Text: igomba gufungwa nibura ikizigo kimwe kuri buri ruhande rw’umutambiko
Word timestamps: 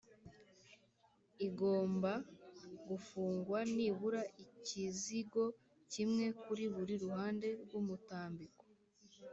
igomba 1.47 2.11
gufungwa 2.89 3.59
nibura 3.75 4.21
ikizigo 4.43 5.43
kimwe 5.93 6.25
kuri 6.41 6.63
buri 6.75 6.95
ruhande 7.03 7.47
rw’umutambiko 7.63 8.63